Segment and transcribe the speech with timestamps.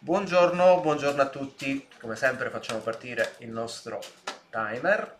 [0.00, 4.00] Buongiorno, buongiorno a tutti, come sempre facciamo partire il nostro
[4.48, 5.16] timer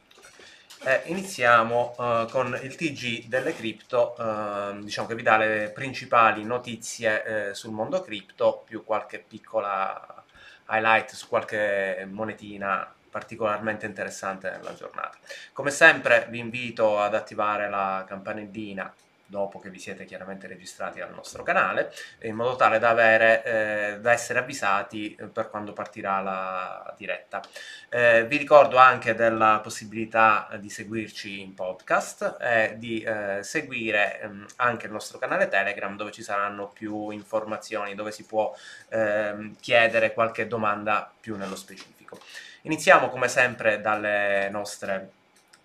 [0.85, 6.45] e iniziamo uh, con il TG delle cripto, uh, diciamo che vi dà le principali
[6.45, 10.25] notizie uh, sul mondo cripto, più qualche piccola
[10.69, 15.19] highlight su qualche monetina particolarmente interessante nella giornata.
[15.53, 18.95] Come sempre vi invito ad attivare la campanellina
[19.29, 21.93] dopo che vi siete chiaramente registrati al nostro canale,
[22.23, 27.43] in modo tale da, avere, eh, da essere avvisati eh, per quando partirà la diretta.
[27.91, 34.47] Eh, vi ricordo anche della possibilità di seguirci in podcast e di eh, seguire ehm,
[34.57, 38.55] anche il nostro canale Telegram dove ci saranno più informazioni, dove si può
[38.89, 42.19] ehm, chiedere qualche domanda più nello specifico.
[42.63, 45.11] Iniziamo come sempre dalle nostre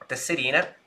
[0.05, 0.81] tesserine.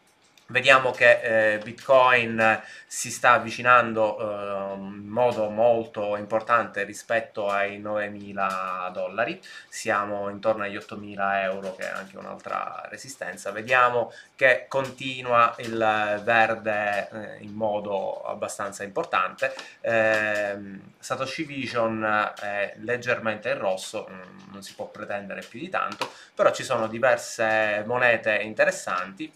[0.49, 8.93] Vediamo che eh, Bitcoin si sta avvicinando eh, in modo molto importante rispetto ai 9.000
[8.93, 13.51] dollari, siamo intorno agli 8.000 euro che è anche un'altra resistenza.
[13.51, 23.51] Vediamo che continua il verde eh, in modo abbastanza importante, ehm, Satoshi Vision è leggermente
[23.51, 28.37] in rosso, mm, non si può pretendere più di tanto, però ci sono diverse monete
[28.37, 29.33] interessanti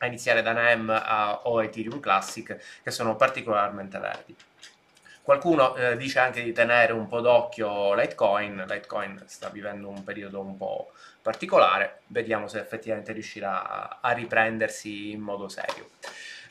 [0.00, 4.36] a iniziare da NEM a, o Ethereum Classic, che sono particolarmente verdi.
[5.22, 10.40] Qualcuno eh, dice anche di tenere un po' d'occhio Litecoin, Litecoin sta vivendo un periodo
[10.40, 15.90] un po' particolare, vediamo se effettivamente riuscirà a, a riprendersi in modo serio.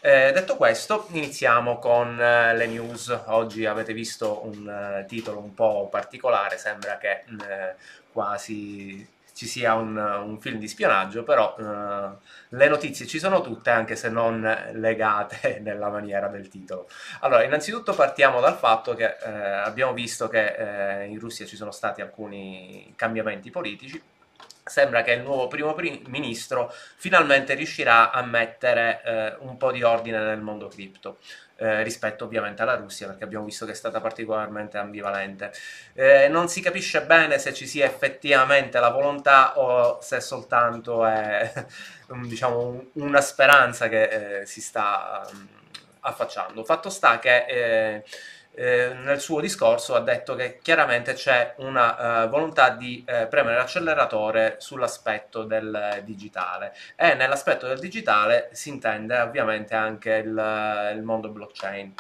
[0.01, 3.09] Eh, detto questo, iniziamo con eh, le news.
[3.25, 7.75] Oggi avete visto un eh, titolo un po' particolare, sembra che eh,
[8.13, 9.05] quasi
[9.39, 12.17] ci sia un, un film di spionaggio, però uh,
[12.49, 14.41] le notizie ci sono tutte, anche se non
[14.73, 16.89] legate nella maniera del titolo.
[17.21, 21.71] Allora, innanzitutto partiamo dal fatto che eh, abbiamo visto che eh, in Russia ci sono
[21.71, 24.01] stati alcuni cambiamenti politici,
[24.69, 25.75] sembra che il nuovo primo
[26.07, 31.17] ministro finalmente riuscirà a mettere eh, un po' di ordine nel mondo cripto.
[31.61, 35.51] Eh, rispetto ovviamente alla Russia perché abbiamo visto che è stata particolarmente ambivalente.
[35.93, 41.51] Eh, non si capisce bene se ci sia effettivamente la volontà o se soltanto è
[42.23, 45.47] diciamo, una speranza che eh, si sta um,
[45.99, 46.63] affacciando.
[46.63, 48.03] Fatto sta che
[48.53, 53.27] eh, eh, nel suo discorso ha detto che chiaramente c'è una uh, volontà di uh,
[53.27, 61.01] premere l'acceleratore sull'aspetto del digitale e nell'aspetto del digitale si intende ovviamente anche il, il
[61.03, 61.93] mondo blockchain.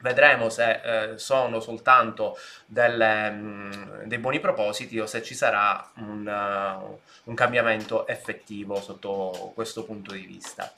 [0.00, 6.26] Vedremo se eh, sono soltanto delle, mh, dei buoni propositi o se ci sarà un,
[6.26, 10.72] uh, un cambiamento effettivo sotto questo punto di vista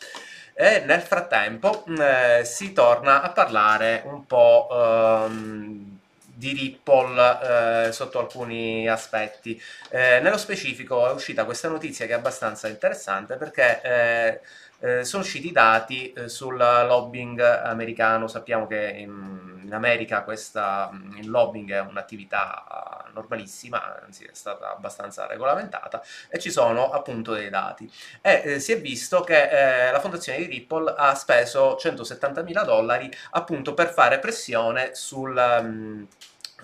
[0.60, 5.98] e nel frattempo eh, si torna a parlare un po' ehm,
[6.34, 9.60] di Ripple eh, sotto alcuni aspetti.
[9.88, 14.40] Eh, nello specifico è uscita questa notizia che è abbastanza interessante perché
[14.80, 21.28] eh, sono usciti dati eh, sul lobbying americano, sappiamo che in, in America questa, il
[21.28, 27.90] lobbying è un'attività normalissima, anzi è stata abbastanza regolamentata, e ci sono appunto dei dati.
[28.20, 32.62] E eh, si è visto che eh, la fondazione di Ripple ha speso 170 mila
[32.62, 35.36] dollari appunto per fare pressione sul...
[35.36, 36.08] Um,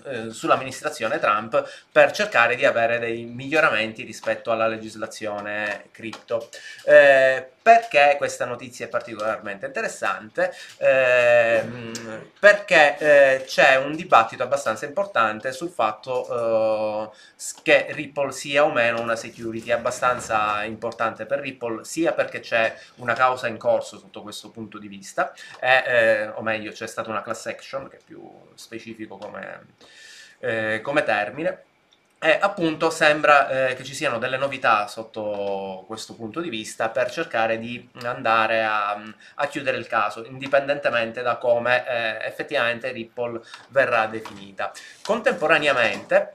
[0.05, 6.49] eh, sull'amministrazione Trump per cercare di avere dei miglioramenti rispetto alla legislazione cripto.
[6.85, 10.53] Eh, perché questa notizia è particolarmente interessante?
[10.77, 11.61] Eh,
[12.39, 17.17] perché eh, c'è un dibattito abbastanza importante sul fatto eh,
[17.63, 23.13] che Ripple sia o meno una security abbastanza importante per Ripple, sia perché c'è una
[23.13, 27.47] causa in corso sotto questo punto di vista, e, o meglio c'è stata una class
[27.47, 29.65] action, che è più specifico come
[30.39, 31.63] eh, come termine.
[32.19, 37.11] E appunto sembra eh, che ci siano delle novità sotto questo punto di vista per
[37.11, 38.99] cercare di andare a,
[39.35, 43.39] a chiudere il caso, indipendentemente da come eh, effettivamente Ripple
[43.69, 44.71] verrà definita.
[45.03, 46.33] Contemporaneamente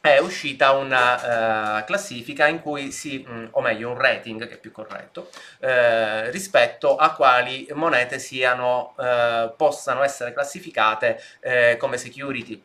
[0.00, 4.58] è uscita una uh, classifica in cui si, mh, o meglio un rating che è
[4.58, 5.30] più corretto,
[5.60, 12.62] eh, rispetto a quali monete siano, eh, possano essere classificate eh, come security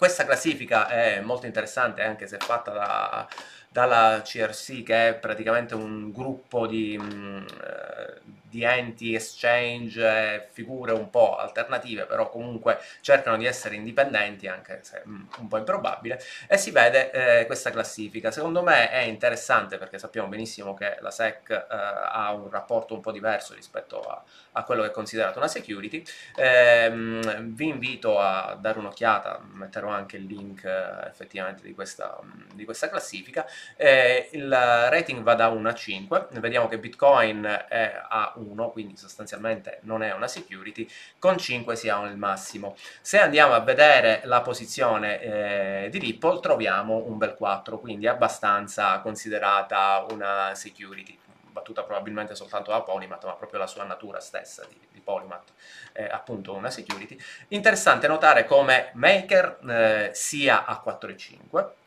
[0.00, 3.28] questa classifica è molto interessante anche se fatta da,
[3.68, 8.20] dalla CRC che è praticamente un gruppo di, mh, mm, eh,
[8.50, 14.80] di enti, exchange, e figure un po' alternative, però comunque cercano di essere indipendenti, anche
[14.82, 18.32] se mm, un po' improbabile, e si vede eh, questa classifica.
[18.32, 23.00] Secondo me è interessante perché sappiamo benissimo che la SEC eh, ha un rapporto un
[23.00, 24.22] po' diverso rispetto a,
[24.52, 26.04] a quello che è considerato una security.
[26.34, 32.18] Eh, vi invito a dare un'occhiata, metterò anche il link eh, effettivamente di questa,
[32.52, 33.46] di questa classifica.
[33.76, 38.96] Eh, il rating va da 1 a 5, vediamo che Bitcoin è a 1, quindi
[38.96, 40.88] sostanzialmente non è una security,
[41.18, 42.76] con 5 siamo il massimo.
[43.00, 48.98] Se andiamo a vedere la posizione eh, di Ripple troviamo un bel 4, quindi abbastanza
[49.00, 51.18] considerata una security
[51.50, 55.52] battuta probabilmente soltanto da Polymath, ma proprio la sua natura stessa di, di Polymath
[55.92, 57.18] è appunto una security.
[57.48, 61.78] Interessante notare come Maker eh, sia a 4,5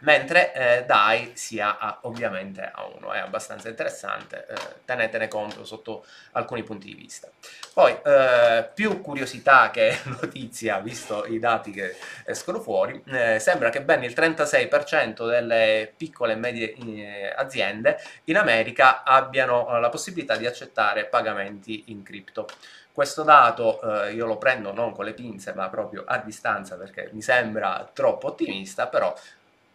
[0.00, 4.54] mentre eh, DAI sia a, ovviamente a 1, è abbastanza interessante, eh,
[4.84, 7.28] tenetene conto sotto alcuni punti di vista.
[7.72, 13.82] Poi, eh, più curiosità che notizia, visto i dati che escono fuori, eh, sembra che
[13.82, 20.36] ben il 36% delle piccole e medie eh, aziende in America abbiano eh, la possibilità
[20.36, 22.46] di accettare pagamenti in cripto.
[22.92, 27.10] Questo dato eh, io lo prendo non con le pinze ma proprio a distanza perché
[27.12, 29.14] mi sembra troppo ottimista, però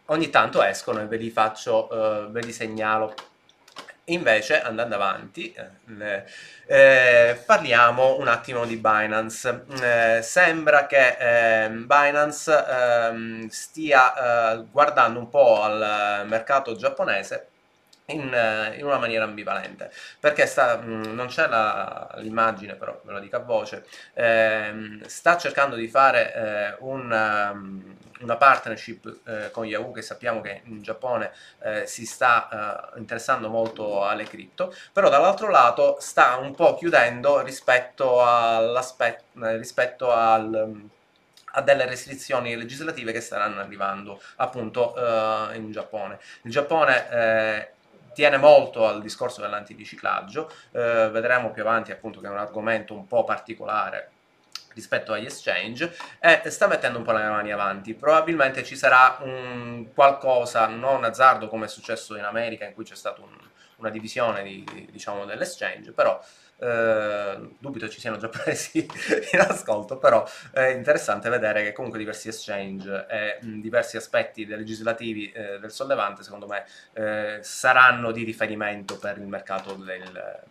[0.06, 3.14] ogni tanto escono e ve li faccio, uh, ve li segnalo.
[4.08, 6.24] Invece, andando avanti, eh,
[6.66, 9.64] eh, parliamo un attimo di Binance.
[9.80, 17.48] Eh, sembra che ehm, Binance ehm, stia eh, guardando un po' al mercato giapponese
[18.06, 19.90] in, eh, in, una maniera ambivalente
[20.20, 21.48] perché sta, mm, non c'è
[22.16, 27.96] l'immagine però ve lo dico a voce eh, sta cercando di fare eh, un, um,
[28.24, 31.30] una partnership eh, con Yahoo che sappiamo che in Giappone
[31.62, 37.40] eh, si sta eh, interessando molto alle cripto però dall'altro lato sta un po' chiudendo
[37.42, 38.22] rispetto,
[39.34, 40.90] rispetto al
[41.54, 46.18] a delle restrizioni legislative che staranno arrivando appunto uh, in Giappone.
[46.42, 47.68] Il Giappone eh,
[48.12, 53.06] tiene molto al discorso dell'antiriciclaggio, eh, vedremo più avanti appunto che è un argomento un
[53.06, 54.10] po' particolare
[54.74, 57.94] rispetto agli exchange e sta mettendo un po' le mani avanti.
[57.94, 62.94] Probabilmente ci sarà un qualcosa, non azzardo come è successo in America in cui c'è
[62.94, 63.36] stata un,
[63.76, 66.20] una divisione di, diciamo, dell'exchange, però
[66.58, 68.86] eh, dubito ci siano già presi
[69.32, 75.30] in ascolto, però è interessante vedere che comunque diversi exchange e mh, diversi aspetti legislativi
[75.32, 80.42] eh, del sollevante, secondo me, eh, saranno di riferimento per il mercato del,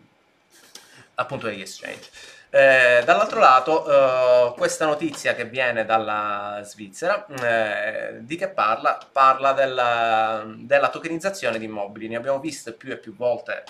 [1.16, 2.10] appunto degli exchange.
[2.56, 9.00] Eh, dall'altro lato, eh, questa notizia che viene dalla Svizzera, eh, di che parla?
[9.12, 12.08] Parla della, della, tokenizzazione di immobili.
[12.08, 13.64] Ne abbiamo viste più e più volte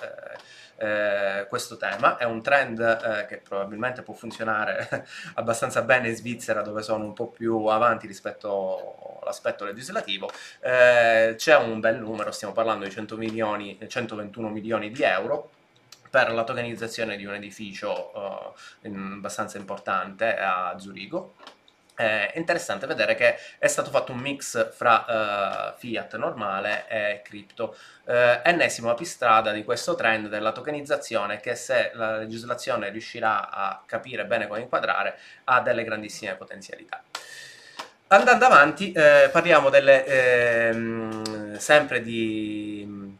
[0.75, 2.17] eh, eh, questo tema.
[2.17, 7.13] È un trend eh, che probabilmente può funzionare abbastanza bene in Svizzera, dove sono un
[7.13, 10.29] po' più avanti rispetto all'aspetto legislativo.
[10.59, 15.51] c'è un bel numero, stiamo parlando di 100 milioni, 121 milioni di euro
[16.13, 21.33] per la tokenizzazione di un edificio uh, abbastanza importante a Zurigo.
[21.95, 27.75] È interessante vedere che è stato fatto un mix fra uh, fiat normale e cripto.
[28.03, 34.25] Uh, ennesimo apistrada di questo trend della tokenizzazione che se la legislazione riuscirà a capire
[34.25, 37.01] bene come inquadrare ha delle grandissime potenzialità.
[38.07, 43.12] Andando avanti eh, parliamo delle, eh, sempre di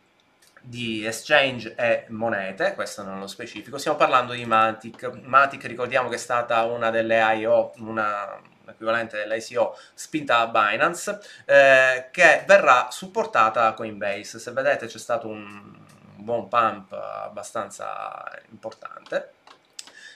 [0.65, 5.11] di exchange e monete, questo non lo specifico, stiamo parlando di Matic.
[5.21, 12.07] Matic ricordiamo che è stata una delle IO, una equivalente dell'ICO spinta da Binance, eh,
[12.11, 14.39] che verrà supportata da Coinbase.
[14.39, 15.75] Se vedete c'è stato un,
[16.17, 19.33] un buon pump abbastanza importante.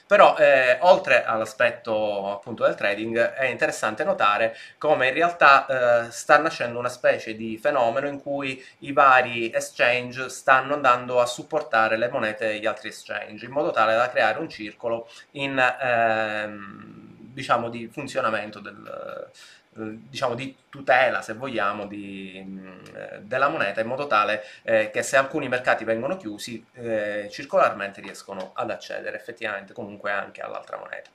[0.08, 6.38] Però eh, oltre all'aspetto appunto del trading è interessante notare come in realtà eh, sta
[6.38, 12.08] nascendo una specie di fenomeno in cui i vari exchange stanno andando a supportare le
[12.08, 17.07] monete degli altri exchange in modo tale da creare un circolo in, ehm,
[17.38, 19.30] diciamo di funzionamento del,
[19.70, 25.16] diciamo di tutela, se vogliamo, di, eh, della moneta in modo tale eh, che se
[25.16, 31.10] alcuni mercati vengono chiusi, eh, circolarmente riescono ad accedere effettivamente comunque anche all'altra moneta.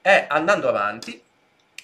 [0.00, 1.22] E andando avanti,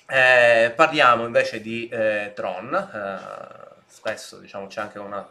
[0.06, 5.28] eh, parliamo invece di eh, Tron, eh, spesso diciamo, c'è anche una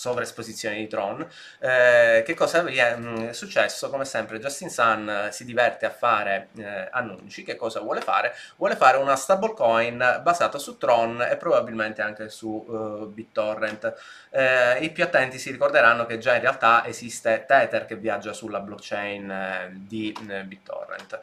[0.00, 1.26] sovraesposizione di Tron.
[1.58, 3.90] Eh, che cosa mm, è successo?
[3.90, 7.42] Come sempre Justin Sun eh, si diverte a fare eh, annunci.
[7.42, 8.34] Che cosa vuole fare?
[8.56, 13.94] Vuole fare una stablecoin basata su Tron e probabilmente anche su uh, BitTorrent.
[14.30, 18.60] Eh, I più attenti si ricorderanno che già in realtà esiste Tether che viaggia sulla
[18.60, 20.16] blockchain eh, di
[20.46, 21.20] BitTorrent.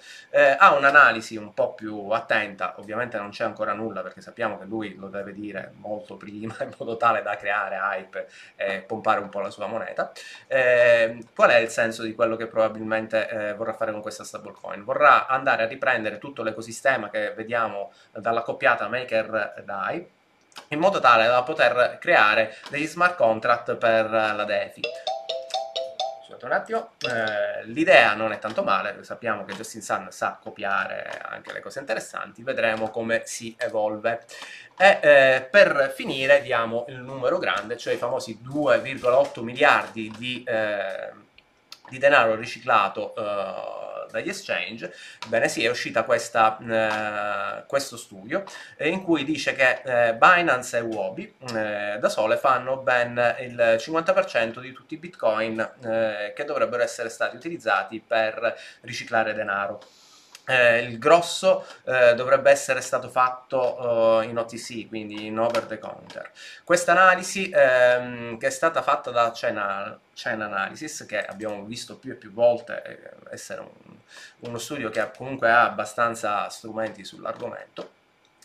[0.57, 4.95] ha un'analisi un po' più attenta, ovviamente non c'è ancora nulla perché sappiamo che lui
[4.95, 9.39] lo deve dire molto prima in modo tale da creare hype e pompare un po'
[9.39, 10.11] la sua moneta.
[10.47, 14.83] Eh, qual è il senso di quello che probabilmente eh, vorrà fare con questa stablecoin?
[14.83, 20.15] Vorrà andare a riprendere tutto l'ecosistema che vediamo dalla coppiata Maker-DAI
[20.69, 24.81] in modo tale da poter creare degli smart contract per la DeFi
[26.45, 31.53] un attimo, eh, l'idea non è tanto male, sappiamo che Justin Sun sa copiare anche
[31.53, 34.25] le cose interessanti, vedremo come si evolve.
[34.77, 41.11] E eh, per finire diamo il numero grande, cioè i famosi 2,8 miliardi di, eh,
[41.89, 44.93] di denaro riciclato eh, dagli exchange,
[45.27, 48.43] bene sì, è uscita questa, eh, questo studio
[48.77, 54.59] eh, in cui dice che eh, Binance e Wobi da sole fanno ben il 50%
[54.59, 59.79] di tutti i bitcoin che dovrebbero essere stati utilizzati per riciclare denaro.
[60.49, 65.77] Eh, il grosso eh, dovrebbe essere stato fatto eh, in OTC, quindi in over the
[65.77, 66.31] counter.
[66.63, 72.13] Questa analisi ehm, che è stata fatta da Chain, Chain Analysis, che abbiamo visto più
[72.13, 73.95] e più volte eh, essere un,
[74.39, 77.95] uno studio che comunque ha abbastanza strumenti sull'argomento,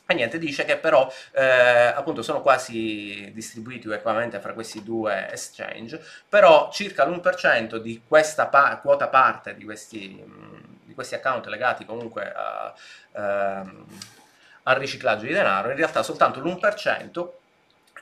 [0.06, 6.02] e niente, dice che però eh, appunto sono quasi distribuiti equamente fra questi due exchange,
[6.28, 10.22] però circa l'1% di questa pa quota parte di questi,
[10.92, 12.72] di questi, account legati comunque a,
[13.12, 13.86] ehm,
[14.64, 17.28] al riciclaggio di denaro, in realtà soltanto l'1%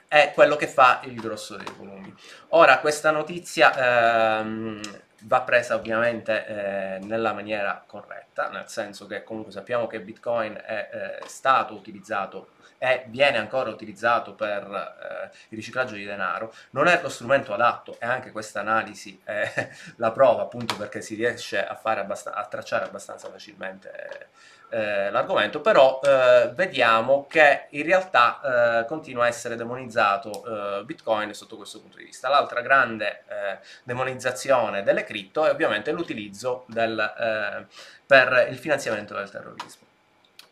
[0.06, 2.12] è quello che fa il grosso dei volumi.
[2.48, 4.80] Ora questa notizia ehm,
[5.22, 10.88] va presa ovviamente eh, nella maniera corretta, nel senso che comunque sappiamo che Bitcoin è
[10.92, 17.00] eh, stato utilizzato e viene ancora utilizzato per eh, il riciclaggio di denaro, non è
[17.02, 21.78] lo strumento adatto e anche questa analisi è la prova appunto perché si riesce a,
[21.82, 24.28] a tracciare abbastanza facilmente
[24.70, 31.34] eh, l'argomento, però eh, vediamo che in realtà eh, continua a essere demonizzato eh, Bitcoin
[31.34, 32.28] sotto questo punto di vista.
[32.28, 37.66] L'altra grande eh, demonizzazione delle cripto è ovviamente l'utilizzo eh,
[38.06, 39.89] per il finanziamento del terrorismo.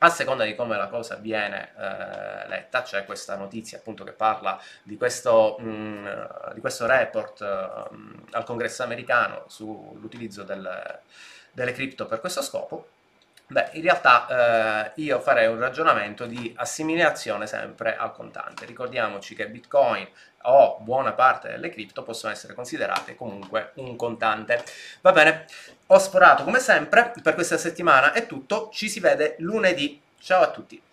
[0.00, 4.60] A seconda di come la cosa viene eh, letta, c'è questa notizia appunto che parla
[4.84, 6.06] di questo, mh, mm,
[6.54, 11.00] di questo report mh, al congresso americano sull'utilizzo del,
[11.50, 12.90] delle cripto per questo scopo,
[13.50, 18.66] Beh, in realtà eh, io farei un ragionamento di assimilazione sempre al contante.
[18.66, 20.06] Ricordiamoci che Bitcoin
[20.42, 24.62] o buona parte delle cripto possono essere considerate comunque un contante.
[25.00, 25.46] Va bene,
[25.86, 30.00] ho sforato come sempre, per questa settimana è tutto, ci si vede lunedì.
[30.18, 30.87] Ciao a tutti!